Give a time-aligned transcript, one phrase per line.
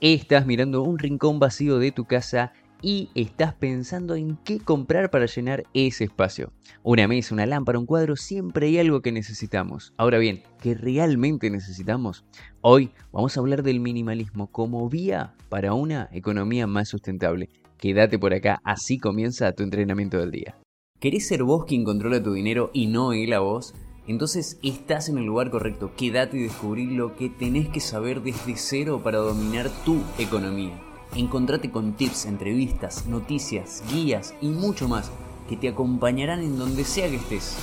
[0.00, 5.26] Estás mirando un rincón vacío de tu casa y estás pensando en qué comprar para
[5.26, 6.52] llenar ese espacio.
[6.84, 9.92] Una mesa, una lámpara, un cuadro, siempre hay algo que necesitamos.
[9.96, 12.24] Ahora bien, ¿qué realmente necesitamos?
[12.60, 17.48] Hoy vamos a hablar del minimalismo como vía para una economía más sustentable.
[17.76, 20.54] Quédate por acá, así comienza tu entrenamiento del día.
[21.00, 23.74] ¿Querés ser vos quien controla tu dinero y no él a vos?
[24.08, 25.92] Entonces estás en el lugar correcto.
[25.94, 30.80] Quédate y descubrí lo que tenés que saber desde cero para dominar tu economía.
[31.14, 35.12] Encontrate con tips, entrevistas, noticias, guías y mucho más
[35.48, 37.58] que te acompañarán en donde sea que estés.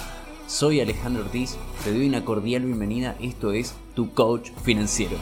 [0.45, 5.17] Soy Alejandro Ortiz, te doy una cordial bienvenida, esto es Tu Coach Financiero.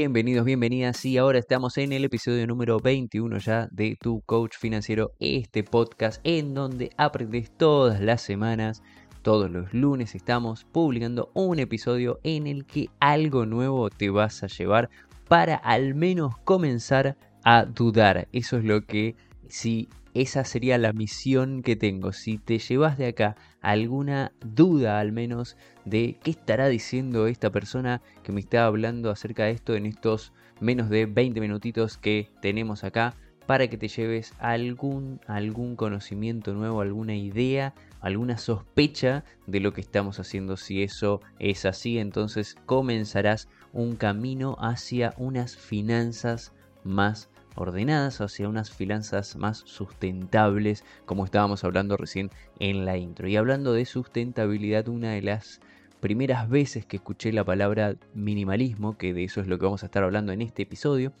[0.00, 5.10] Bienvenidos, bienvenidas y ahora estamos en el episodio número 21 ya de Tu Coach Financiero,
[5.18, 8.80] este podcast en donde aprendes todas las semanas,
[9.22, 14.46] todos los lunes estamos publicando un episodio en el que algo nuevo te vas a
[14.46, 14.88] llevar
[15.26, 18.28] para al menos comenzar a dudar.
[18.30, 19.16] Eso es lo que
[19.48, 19.88] si
[20.20, 22.12] esa sería la misión que tengo.
[22.12, 28.02] Si te llevas de acá alguna duda al menos de qué estará diciendo esta persona
[28.24, 32.82] que me está hablando acerca de esto en estos menos de 20 minutitos que tenemos
[32.82, 33.14] acá,
[33.46, 39.80] para que te lleves algún, algún conocimiento nuevo, alguna idea, alguna sospecha de lo que
[39.80, 40.56] estamos haciendo.
[40.56, 46.52] Si eso es así, entonces comenzarás un camino hacia unas finanzas
[46.84, 53.28] más ordenadas hacia unas finanzas más sustentables, como estábamos hablando recién en la intro.
[53.28, 55.60] Y hablando de sustentabilidad, una de las
[56.00, 59.86] primeras veces que escuché la palabra minimalismo, que de eso es lo que vamos a
[59.86, 61.12] estar hablando en este episodio,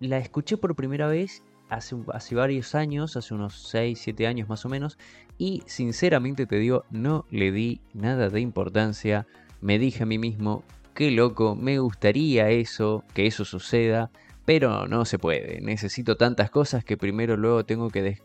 [0.00, 4.64] la escuché por primera vez hace, hace varios años, hace unos 6, 7 años más
[4.66, 4.98] o menos,
[5.38, 9.26] y sinceramente te digo, no le di nada de importancia,
[9.60, 10.62] me dije a mí mismo,
[10.94, 14.10] qué loco, me gustaría eso, que eso suceda,
[14.46, 15.60] pero no se puede.
[15.60, 18.18] Necesito tantas cosas que primero luego tengo que...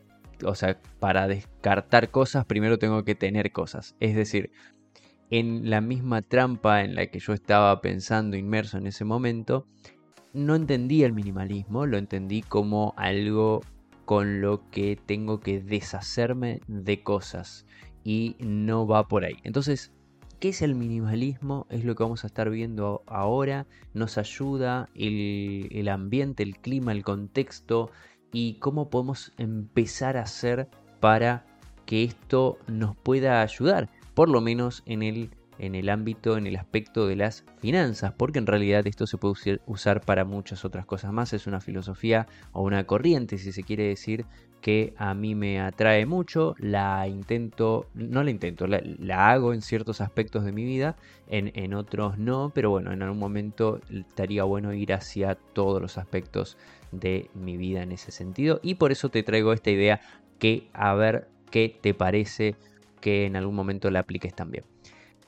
[0.46, 3.96] O sea, para descartar cosas, primero tengo que tener cosas.
[4.00, 4.52] Es decir,
[5.30, 9.68] en la misma trampa en la que yo estaba pensando inmerso en ese momento,
[10.34, 13.62] no entendí el minimalismo, lo entendí como algo
[14.06, 17.66] con lo que tengo que deshacerme de cosas
[18.03, 19.38] y no va por ahí.
[19.44, 19.92] Entonces,
[20.41, 21.68] ¿Qué es el minimalismo?
[21.69, 23.68] Es lo que vamos a estar viendo ahora.
[23.94, 27.91] Nos ayuda el, ambiente, el clima, el contexto
[28.31, 30.68] y cómo podemos empezar a hacer
[31.00, 31.46] para
[31.85, 35.29] que esto nos pueda ayudar, por lo menos en el,
[35.59, 39.59] en el ámbito, en el aspecto de las finanzas, porque en realidad esto se puede
[39.68, 41.34] usar para muchas otras cosas más.
[41.34, 44.25] Es una filosofía o una corriente, si se quiere decir,
[44.61, 50.01] que a mí me atrae mucho, la intento, no la intento, la, hago en ciertos
[50.01, 50.95] aspectos de mi vida,
[51.27, 56.57] en, otros no, pero bueno, en algún momento estaría bueno ir hacia todos los aspectos
[56.91, 60.01] de mi vida en ese sentido y por eso te traigo esta idea
[60.39, 62.55] que a ver qué te parece
[62.99, 64.63] que en algún momento la apliques también.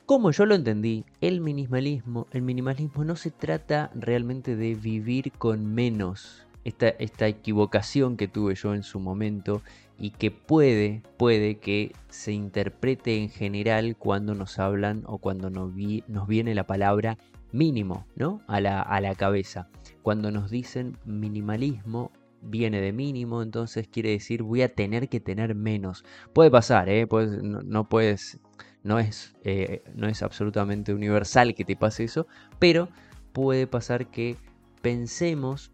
[0.06, 5.74] Como yo lo entendí, el minimalismo, el minimalismo no se trata realmente de vivir con
[5.74, 9.62] menos, esta, equivocación que tuve yo en su momento
[9.98, 15.74] y que puede, puede que se interprete en general cuando nos hablan o cuando nos,
[15.76, 17.18] viene la palabra
[17.52, 18.42] mínimo, ¿no?
[18.48, 19.70] A la, a la cabeza.
[20.02, 22.12] Cuando nos dicen minimalismo,
[22.44, 26.04] viene de mínimo, entonces quiere decir voy a tener que tener menos.
[26.34, 27.08] Puede pasar, ¿eh?
[27.10, 28.40] no, puedes,
[28.84, 32.28] no es, eh, no es absolutamente universal que te pase eso,
[32.60, 32.90] pero
[33.32, 34.38] puede pasar que
[34.82, 35.72] pensemos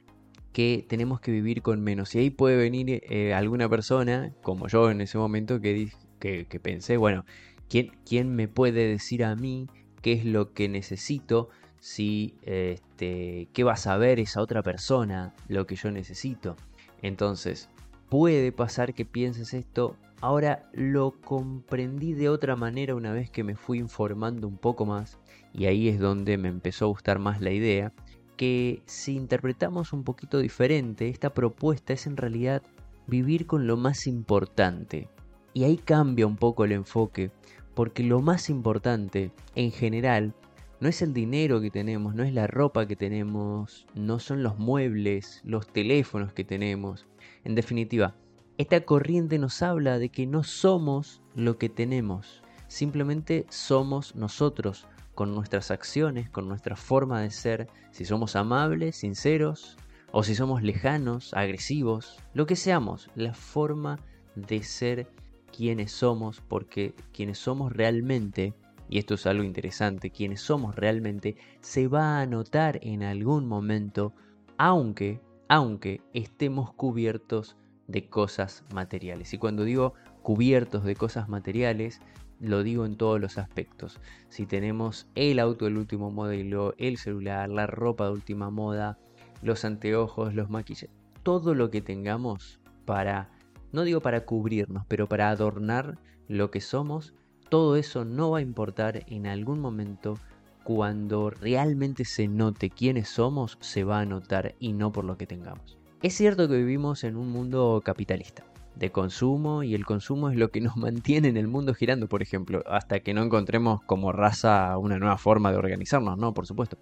[0.54, 2.16] que tenemos que vivir con menos.
[2.16, 6.60] Y ahí puede venir eh, alguna persona, como yo en ese momento, que, que, que
[6.60, 7.26] pensé, bueno,
[7.70, 9.68] ¿quién, ¿quién, me puede decir a mí
[10.02, 11.50] qué es lo que necesito?
[11.80, 16.58] Si, este, ¿Qué va a saber esa otra persona lo que yo necesito?
[17.02, 17.70] Entonces,
[18.10, 19.96] puede pasar que pienses esto.
[20.20, 25.20] Ahora lo comprendí de otra manera una vez que me fui informando un poco más.
[25.54, 27.94] Y ahí es donde me empezó a gustar más la idea
[28.40, 32.64] que si interpretamos un poquito diferente, esta propuesta es en realidad
[33.06, 35.10] vivir con lo más importante.
[35.54, 37.32] Y ahí cambia un poco el enfoque,
[37.74, 40.34] porque lo más importante en general
[40.80, 44.58] no es el dinero que tenemos, no es la ropa que tenemos, no son los
[44.58, 47.08] muebles, los teléfonos que tenemos.
[47.44, 48.16] En definitiva,
[48.58, 54.88] esta corriente nos habla de que no somos lo que tenemos, simplemente somos nosotros,
[55.20, 59.76] con nuestras acciones, con nuestra forma de ser, si somos amables, sinceros,
[60.14, 64.00] o si somos lejanos, agresivos, lo que seamos, la forma
[64.36, 65.10] de ser
[65.52, 68.54] quiénes somos, porque quienes somos realmente,
[68.88, 74.14] y esto es algo interesante, quienes somos realmente se va a notar en algún momento,
[74.58, 75.20] aunque,
[75.50, 77.58] aunque estemos cubiertos
[77.88, 79.34] de cosas materiales.
[79.34, 82.00] Y cuando digo cubiertos de cosas materiales,
[82.40, 84.00] lo digo en todos los aspectos.
[84.30, 88.98] Si tenemos el auto del último modelo, el celular, la ropa de última moda,
[89.42, 90.90] los anteojos, los maquillajes,
[91.24, 93.30] todo lo que tengamos para,
[93.72, 95.98] no digo para cubrirnos, pero para adornar
[96.28, 97.14] lo que somos,
[97.50, 100.16] todo eso no va a importar en algún momento
[100.64, 105.26] cuando realmente se note quiénes somos, se va a notar y no por lo que
[105.26, 105.78] tengamos.
[106.02, 108.49] Es cierto que vivimos en un mundo capitalista
[108.80, 112.22] de consumo y el consumo es lo que nos mantiene en el mundo girando, por
[112.22, 116.34] ejemplo, hasta que no encontremos como raza una nueva forma de organizarnos, ¿no?
[116.34, 116.78] Por supuesto.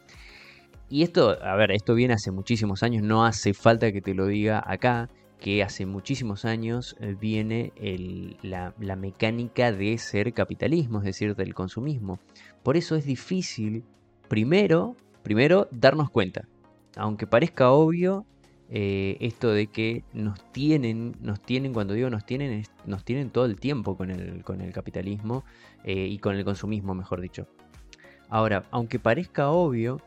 [0.89, 4.27] Y esto, a ver, esto viene hace muchísimos años, no hace falta que te lo
[4.27, 7.73] diga acá, que hace muchísimos años eh, viene
[8.41, 12.19] la, la mecánica de ser capitalismo, es decir, del consumismo.
[12.63, 13.83] Por eso es difícil,
[14.29, 16.47] primero, primero, darnos cuenta.
[16.95, 18.25] Aunque parezca obvio,
[18.69, 23.46] eh, esto de que nos tienen, nos tienen, cuando digo nos tienen, nos tienen todo
[23.46, 25.46] el tiempo con el, con el capitalismo
[25.84, 27.48] eh, y con el consumismo, mejor dicho.
[28.30, 30.02] Ahora, aunque parezca obvio,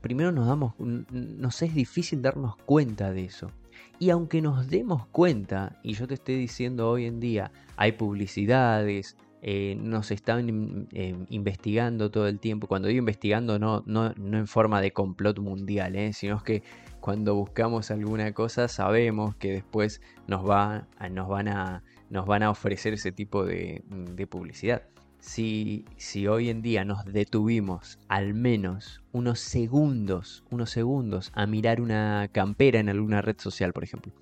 [0.00, 3.50] primero nos damos, nos es difícil darnos cuenta de eso.
[3.98, 9.16] Y aunque nos demos cuenta, y yo te estoy diciendo hoy en día, hay publicidades,
[9.42, 10.86] eh, nos están
[11.28, 12.68] investigando todo el tiempo.
[12.68, 16.62] Cuando digo investigando, no, no, no en forma de complot mundial, sino que
[17.02, 22.50] cuando buscamos alguna cosa sabemos que después nos, va, nos, van, a, nos van a
[22.50, 23.82] ofrecer ese tipo de,
[24.30, 24.82] publicidad.
[25.18, 31.80] Si, si, hoy en día nos detuvimos al menos unos segundos, unos segundos a mirar
[31.80, 34.12] una campera en alguna red social, por ejemplo,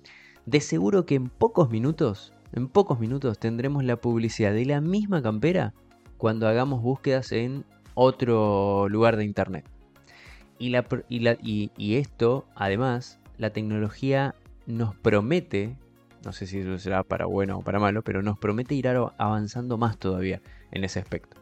[0.47, 5.21] de seguro que en pocos minutos, en pocos minutos tendremos la publicidad de la misma
[5.21, 5.75] campera
[6.17, 7.63] cuando hagamos búsquedas en
[7.93, 9.65] otro lugar de internet.
[10.61, 14.35] Y, esto, además, la tecnología
[14.67, 15.75] nos promete,
[16.23, 19.79] no sé si eso será para bueno o para malo, pero nos promete ir avanzando
[19.79, 20.39] más todavía
[20.71, 21.37] en ese aspecto.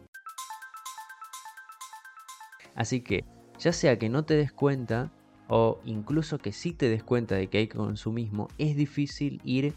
[2.75, 3.25] Así que,
[3.59, 5.11] ya sea que no te des cuenta,
[5.49, 9.73] o incluso que sí te des cuenta de que hay consumismo, es difícil ir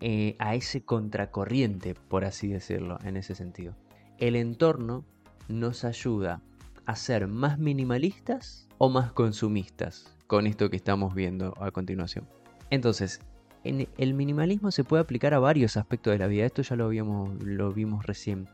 [0.00, 3.76] eh, a ese contracorriente, por así decirlo, en ese sentido.
[4.18, 5.04] El entorno
[5.48, 6.42] nos ayuda
[6.90, 12.28] a ser más minimalistas o más consumistas con esto que estamos viendo a continuación.
[12.70, 13.20] Entonces,
[13.62, 16.90] en el minimalismo se puede aplicar a varios aspectos de la vida, esto ya lo,
[16.90, 18.48] lo vimos recién.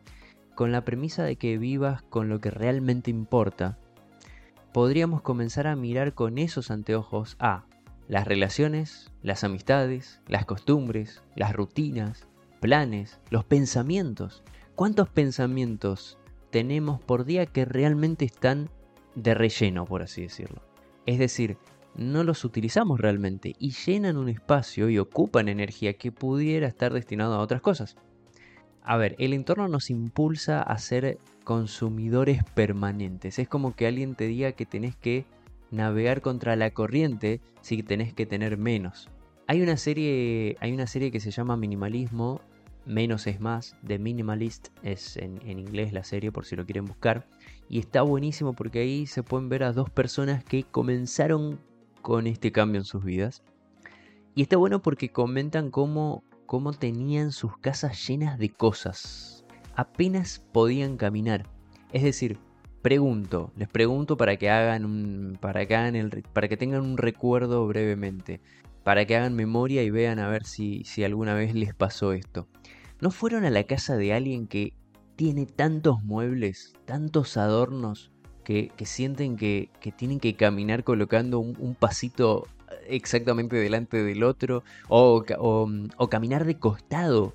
[0.54, 3.78] Con la premisa de que vivas con lo que realmente importa,
[4.72, 7.64] podríamos comenzar a mirar con esos anteojos a
[8.06, 12.26] las relaciones, las amistades, las costumbres, las rutinas,
[12.60, 14.42] planes, los pensamientos.
[14.74, 16.18] ¿Cuántos pensamientos
[16.56, 18.70] tenemos por día que realmente están
[19.14, 20.62] de relleno, por así decirlo.
[21.04, 21.58] Es decir,
[21.94, 27.34] no los utilizamos realmente y llenan un espacio y ocupan energía que pudiera estar destinado
[27.34, 27.96] a otras cosas.
[28.82, 33.38] A ver, el entorno nos impulsa a ser consumidores permanentes.
[33.38, 35.26] Es como que alguien te diga que tenés que
[35.70, 39.10] navegar contra la corriente si tenés que tener menos.
[39.46, 42.40] Hay una serie, hay una serie que se llama Minimalismo,
[42.86, 47.26] menos es más, The Minimalist es en, inglés la serie por si lo quieren buscar.
[47.68, 51.58] Y está buenísimo porque ahí se pueden ver a dos personas que comenzaron
[52.00, 53.42] con este cambio en sus vidas.
[54.34, 59.44] Y está bueno porque comentan cómo, cómo tenían sus casas llenas de cosas.
[59.74, 61.48] Apenas podían caminar.
[61.92, 62.38] Es decir,
[62.82, 66.98] pregunto, les pregunto para que hagan un, para que hagan el, para que tengan un
[66.98, 68.40] recuerdo brevemente,
[68.84, 72.46] para que hagan memoria y vean a ver si, si alguna vez les pasó esto.
[73.00, 74.72] ¿No fueron a la casa de alguien que
[75.16, 78.10] tiene tantos muebles, tantos adornos,
[78.42, 82.46] que, sienten que, tienen que caminar colocando un, pasito
[82.86, 87.34] exactamente delante del otro, o, o, caminar de costado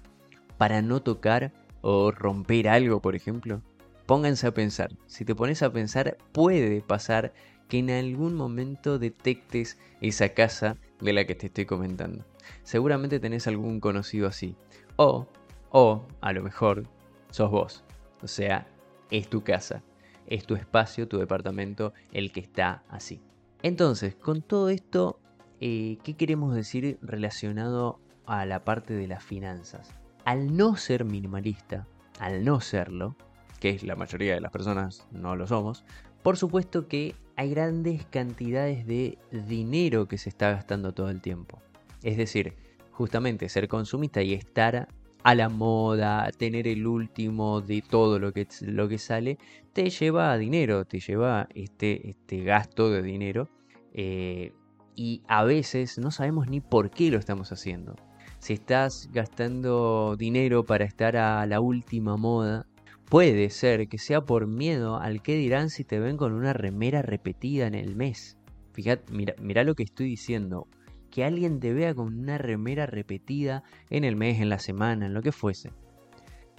[0.57, 1.51] para no tocar
[1.81, 3.61] o romper algo, por ejemplo.
[4.05, 7.33] Pónganse a pensar, si te pones a pensar, puede pasar
[7.67, 12.25] que en algún momento detectes esa casa de la que te estoy comentando.
[12.63, 14.55] Seguramente tenés algún conocido así.
[14.95, 15.27] O,
[15.71, 16.87] o, a lo mejor,
[17.29, 17.83] sos vos.
[18.21, 18.67] O sea,
[19.09, 19.83] es tu casa,
[20.27, 23.21] es tu espacio, tu departamento, el que está así.
[23.63, 25.19] Entonces, con todo esto,
[25.59, 29.91] eh, ¿qué queremos decir relacionado a la parte de las finanzas?
[30.25, 31.87] Al no ser minimalista,
[32.19, 33.15] al no serlo,
[33.59, 35.83] que es la mayoría de las personas no lo somos,
[36.23, 41.59] por supuesto que hay grandes cantidades de dinero que se está gastando todo el tiempo.
[42.03, 42.55] Es decir,
[42.91, 44.87] justamente ser consumista y estar
[45.23, 49.37] a la moda, tener el último de todo lo que, lo que sale,
[49.73, 53.49] te lleva a dinero, te lleva este, este gasto de dinero.
[53.93, 54.53] Eh,
[54.95, 57.95] y a veces no sabemos ni por qué lo estamos haciendo.
[58.39, 62.65] Si estás gastando dinero para estar a la última moda,
[63.05, 67.01] puede ser que sea por miedo al que dirán si te ven con una remera
[67.01, 68.37] repetida en el mes.
[68.73, 70.67] Fíjate, mira, mira lo que estoy diciendo
[71.11, 75.13] que alguien te vea con una remera repetida en el mes, en la semana, en
[75.13, 75.71] lo que fuese.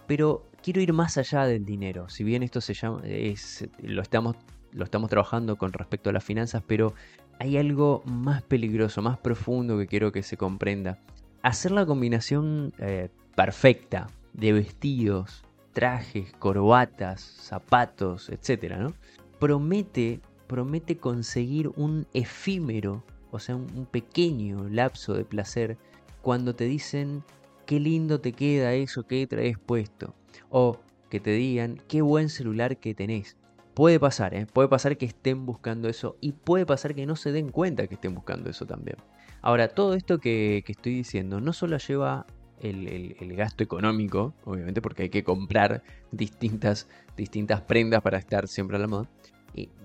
[0.07, 2.09] Pero quiero ir más allá del dinero.
[2.09, 4.37] Si bien esto se llama, es, lo, estamos,
[4.73, 6.95] lo estamos trabajando con respecto a las finanzas, pero
[7.39, 10.99] hay algo más peligroso, más profundo que quiero que se comprenda.
[11.43, 18.93] Hacer la combinación eh, perfecta de vestidos, trajes, corbatas, zapatos, etc.
[19.41, 25.79] Promete, promete conseguir un efímero o sea, un, pequeño lapso de placer
[26.21, 27.25] cuando te dicen
[27.67, 30.15] qué lindo te queda eso que traes puesto.
[30.51, 30.79] O
[31.11, 33.37] que te digan qué buen celular que tenés.
[33.75, 34.47] Puede pasar, ¿eh?
[34.47, 37.95] puede pasar que estén buscando eso y puede pasar que no se den cuenta que
[37.95, 38.99] estén buscando eso también.
[39.41, 42.27] Ahora, todo esto que, estoy diciendo no solo lleva
[42.61, 46.87] el, gasto económico, obviamente porque hay que comprar distintas,
[47.17, 49.09] distintas prendas para estar siempre a la moda,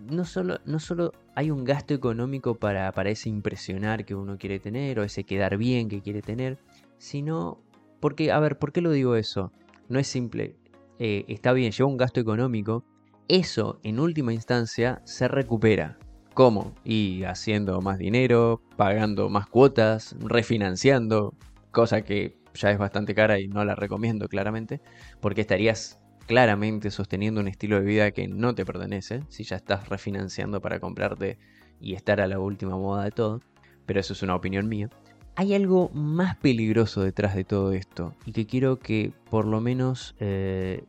[0.09, 4.59] no solo, no solo hay un gasto económico para, para ese impresionar que uno quiere
[4.59, 6.57] tener o ese quedar bien que quiere tener,
[6.97, 7.59] sino
[7.99, 9.51] porque, a ver, ¿por qué lo digo eso?
[9.89, 10.55] No es simple,
[10.99, 12.83] eh, está bien, lleva un gasto económico,
[13.27, 15.97] eso en última instancia se recupera.
[16.33, 16.75] ¿Cómo?
[16.83, 21.33] Y haciendo más dinero, pagando más cuotas, refinanciando,
[21.71, 24.81] cosa que ya es bastante cara y no la recomiendo claramente,
[25.19, 29.89] porque estarías claramente sosteniendo un estilo de vida que no te pertenece, si ya estás
[29.89, 31.39] refinanciando para comprarte
[31.79, 33.41] y estar a la última moda de todo,
[33.85, 34.89] pero eso es una opinión mía.
[35.35, 40.15] Hay algo más peligroso detrás de todo esto y que quiero que por lo menos
[40.19, 40.83] eh,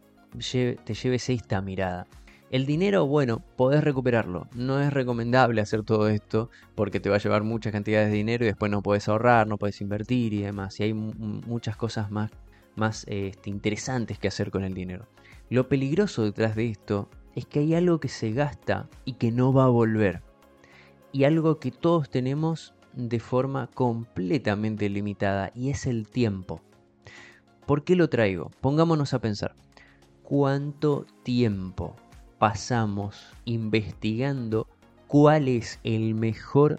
[0.84, 2.06] te lleves esta mirada.
[2.50, 4.48] El dinero, bueno, podés recuperarlo.
[4.54, 8.44] No es recomendable hacer todo esto porque te va a llevar muchas cantidades de dinero
[8.44, 10.80] y después no puedes ahorrar, no puedes invertir y demás.
[10.80, 12.30] Y hay muchas cosas más,
[12.78, 15.06] más este, interesantes que hacer con el dinero.
[15.50, 19.52] Lo peligroso detrás de esto es que hay algo que se gasta y que no
[19.52, 20.22] va a volver.
[21.12, 26.60] Y algo que todos tenemos de forma completamente limitada y es el tiempo.
[27.66, 28.50] ¿Por qué lo traigo?
[28.60, 29.54] Pongámonos a pensar.
[30.22, 31.96] ¿Cuánto tiempo
[32.38, 34.66] pasamos investigando
[35.06, 36.78] cuál es el mejor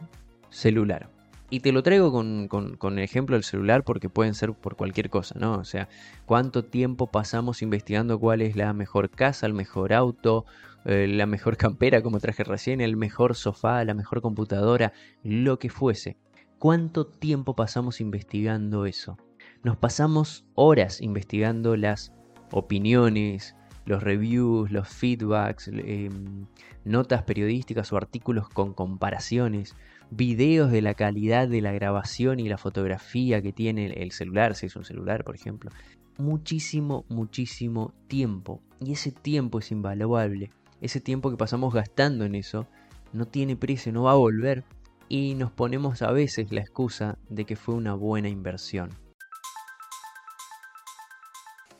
[0.49, 1.09] celular?
[1.51, 5.35] Y te lo traigo con, el ejemplo del celular porque pueden ser por cualquier cosa,
[5.39, 5.55] ¿no?
[5.55, 5.89] O sea,
[6.25, 10.45] cuánto tiempo pasamos investigando cuál es la mejor casa, el mejor auto,
[10.85, 15.69] eh, la mejor campera, como traje recién, el mejor sofá, la mejor computadora, lo que
[15.69, 16.17] fuese.
[16.59, 19.17] ¿Cuánto tiempo pasamos investigando eso?
[19.63, 22.13] Nos pasamos horas investigando las
[22.51, 26.45] opiniones, los reviews, los feedbacks, em,
[26.85, 29.75] notas periodísticas o artículos con comparaciones,
[30.11, 34.65] videos de la calidad de la grabación y la fotografía que tiene el celular, si
[34.65, 35.71] es un celular, por ejemplo.
[36.17, 38.61] Muchísimo, muchísimo tiempo.
[38.79, 40.51] Y ese tiempo es invaluable.
[40.81, 42.67] Ese tiempo que pasamos gastando en eso
[43.13, 44.63] no tiene precio, no va a volver.
[45.07, 48.89] Y nos ponemos a veces la excusa de que fue una buena inversión.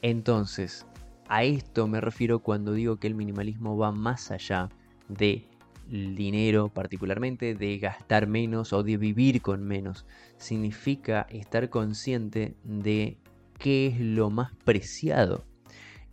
[0.01, 0.86] Entonces,
[1.27, 4.69] a esto me refiero cuando digo que el minimalismo va más allá
[5.09, 5.49] de
[5.89, 10.05] dinero particularmente, de gastar menos o de vivir con menos.
[10.38, 13.17] Significa estar consciente de
[13.58, 15.46] qué es lo más preciado.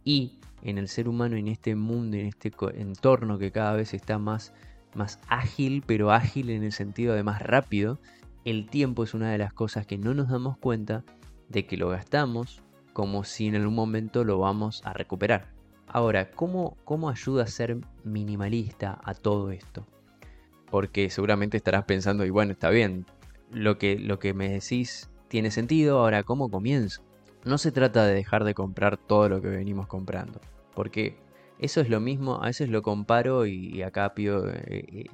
[0.04, 4.18] Y en el ser humano, en este mundo, en este entorno que cada vez está
[4.18, 4.52] más,
[4.94, 8.00] más ágil, pero ágil en el sentido de más rápido,
[8.44, 11.04] el tiempo es una de las cosas que no nos damos cuenta
[11.48, 15.55] de que lo gastamos, como si en algún momento lo vamos a recuperar.
[15.88, 19.86] Ahora, ¿cómo, ¿cómo ayuda a ser minimalista a todo esto?
[20.70, 23.06] Porque seguramente estarás pensando, y bueno, está bien,
[23.52, 27.02] lo que, lo que me decís tiene sentido, ahora, ¿cómo comienzo?
[27.44, 30.40] No se trata de dejar de comprar todo lo que venimos comprando,
[30.74, 31.16] porque
[31.58, 35.04] eso es lo mismo, a veces lo comparo y, acá pido eh, eh,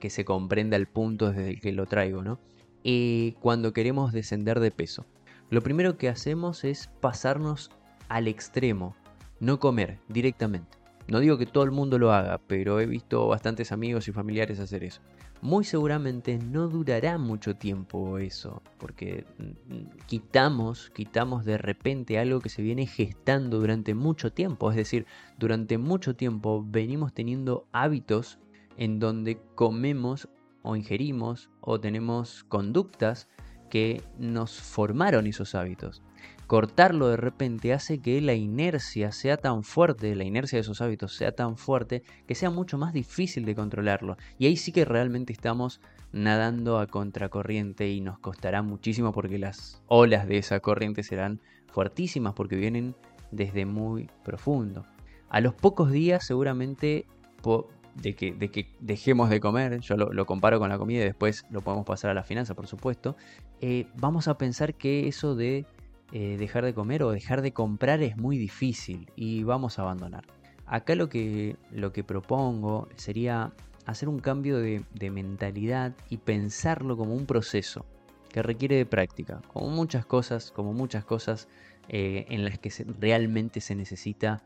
[0.00, 2.38] que se comprenda el punto desde el que lo traigo, ¿no?
[2.82, 5.06] Eh, cuando queremos descender de peso.
[5.50, 7.70] Lo primero que hacemos es pasarnos
[8.08, 8.96] al extremo,
[9.44, 10.78] no comer directamente.
[11.06, 14.58] No digo que todo el mundo lo haga, pero he visto bastantes amigos y familiares
[14.58, 15.02] hacer eso.
[15.42, 22.48] Muy seguramente no durará mucho tiempo eso, porque mm, quitamos, quitamos de repente algo que
[22.48, 24.70] se viene gestando durante mucho tiempo.
[24.70, 25.04] Es decir,
[25.38, 28.38] durante mucho tiempo venimos teniendo hábitos
[28.78, 30.30] en donde comemos
[30.62, 33.28] o ingerimos o tenemos conductas
[33.68, 36.02] que nos formaron esos hábitos.
[36.46, 41.14] Cortarlo de repente hace que la inercia sea tan fuerte, la inercia de esos hábitos
[41.14, 44.16] sea tan fuerte, que sea mucho más difícil de controlarlo.
[44.38, 45.80] Y ahí sí que realmente estamos
[46.12, 51.40] nadando a contracorriente y nos costará muchísimo porque las olas de esa corriente serán
[51.72, 52.94] fuertísimas porque vienen
[53.30, 54.86] desde muy profundo.
[55.28, 57.06] A los pocos días seguramente
[57.96, 61.44] de que, de que dejemos de comer, yo lo, comparo con la comida y después
[61.50, 63.16] lo podemos pasar a la finanza, por supuesto,
[63.60, 65.66] eh, vamos a pensar que eso de
[66.16, 70.24] eh, dejar de comer o dejar de comprar es muy difícil y vamos a abandonar.
[70.64, 73.52] Acá lo que, lo que propongo sería
[73.84, 77.84] hacer un cambio de, mentalidad y pensarlo como un proceso
[78.30, 81.48] que requiere de práctica, como muchas cosas, como muchas cosas
[81.88, 84.44] eh, en las que realmente se necesita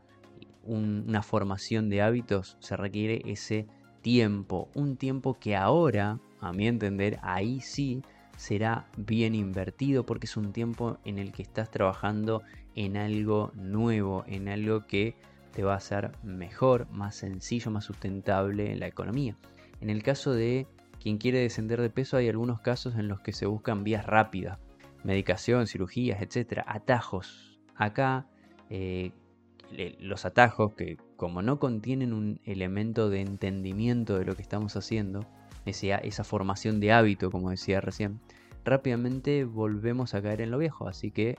[0.63, 3.67] una formación de hábitos, se requiere ese
[4.01, 8.01] tiempo, un tiempo que ahora, a mi entender, ahí sí
[8.39, 12.41] será bien invertido porque es un tiempo en el que estás trabajando
[12.73, 15.17] en algo nuevo, en algo que
[15.51, 19.35] te va a hacer mejor, más sencillo, más sustentable en la economía.
[19.81, 20.67] En el caso de
[21.01, 24.57] quien quiere descender de peso hay algunos casos en los que se buscan vías rápidas,
[25.03, 27.59] medicación, cirugías, etcétera, atajos.
[27.75, 28.25] Acá
[28.69, 29.11] eh,
[29.99, 35.27] los atajos que como no contienen un elemento de entendimiento de lo que estamos haciendo,
[35.65, 38.19] esa, formación de hábito, como decía recién,
[38.65, 40.87] rápidamente volvemos a caer en lo viejo.
[40.87, 41.37] Así que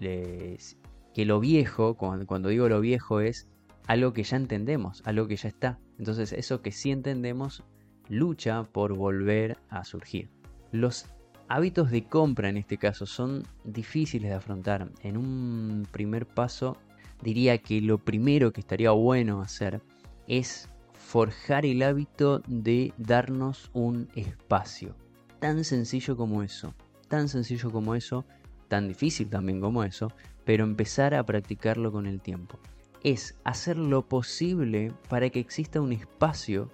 [0.00, 0.76] les,
[1.14, 3.48] que lo viejo, cuando, cuando digo lo viejo, es
[3.86, 5.78] algo que ya entendemos, algo que ya está.
[5.98, 7.62] Entonces eso que sí entendemos
[8.08, 10.28] lucha por volver a surgir.
[10.70, 11.06] Los
[11.48, 14.90] hábitos de compra en este caso son difíciles de afrontar.
[15.02, 16.76] En un primer paso
[17.22, 19.80] diría que lo primero que estaría bueno hacer
[20.28, 20.68] es
[21.12, 24.96] forjar el hábito de darnos un espacio.
[25.40, 26.74] Tan sencillo como eso.
[27.08, 28.24] Tan sencillo como eso.
[28.68, 30.08] Tan difícil también como eso
[30.44, 32.58] pero empezar a practicarlo con el tiempo.
[33.02, 36.70] Es hacer lo posible para que exista un espacio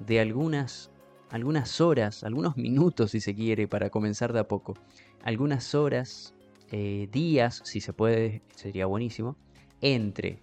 [0.00, 0.90] de algunas,
[1.30, 4.74] algunas horas, algunos minutos si se quiere, para comenzar de a poco.
[5.22, 6.34] Algunas horas,
[6.70, 9.36] eh, días, si se puede, sería buenísimo,
[9.80, 10.40] entre,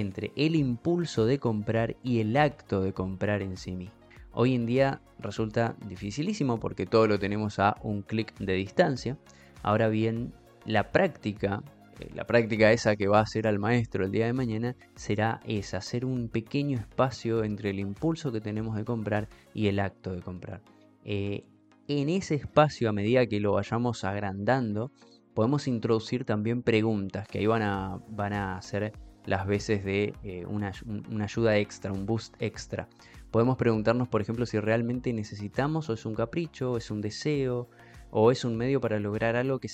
[0.00, 3.94] entre el impulso de comprar y el acto de comprar en sí mismo.
[4.32, 9.16] Hoy en día resulta dificilísimo porque todo lo tenemos a un clic de distancia.
[9.62, 10.32] Ahora bien,
[10.66, 11.62] la práctica
[12.00, 15.40] eh, la práctica esa que va a hacer al maestro el día de mañana será
[15.46, 20.12] esa, hacer un pequeño espacio entre el impulso que tenemos de comprar y el acto
[20.12, 20.60] de comprar.
[21.04, 21.44] Eh,
[21.86, 24.90] en ese espacio, a medida que lo vayamos agrandando,
[25.34, 28.92] podemos introducir también preguntas que ahí van a, van a hacer
[29.26, 30.72] las veces de eh, una,
[31.10, 32.88] una, ayuda extra, un boost extra.
[33.30, 37.68] Podemos preguntarnos, por ejemplo, si realmente necesitamos o es un capricho, o es un deseo,
[38.10, 39.68] o es un medio para lograr algo que,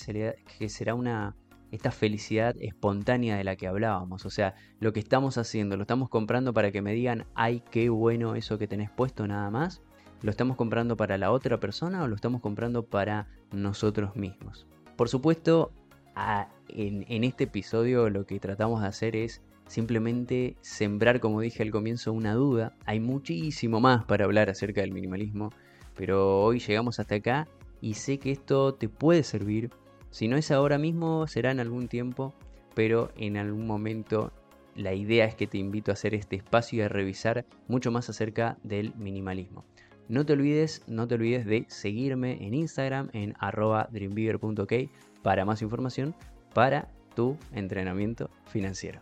[0.57, 1.35] que será una,
[1.71, 4.25] esta felicidad espontánea de la que hablábamos.
[4.25, 7.89] O sea, lo que estamos haciendo, lo estamos comprando para que me digan, ay, qué
[7.89, 9.81] bueno eso que tenés puesto nada más.
[10.21, 14.67] ¿Lo estamos comprando para la otra persona o lo estamos comprando para nosotros mismos?
[14.95, 15.71] Por supuesto,
[16.69, 22.13] en, este episodio lo que tratamos de hacer es simplemente sembrar, como dije al comienzo,
[22.13, 22.75] una duda.
[22.85, 25.51] Hay muchísimo más para hablar acerca del minimalismo,
[25.95, 27.47] pero hoy llegamos hasta acá
[27.79, 29.71] y sé que esto te puede servir
[30.11, 32.33] si no es ahora mismo, será en algún tiempo,
[32.75, 34.33] pero en algún momento
[34.75, 38.09] la idea es que te invito a hacer este espacio y a revisar mucho más
[38.09, 39.63] acerca del minimalismo.
[40.09, 44.73] No te olvides, no te olvides de seguirme en Instagram en arroba dreambeaver.ok
[45.21, 46.15] para más información
[46.53, 49.01] para tu entrenamiento financiero.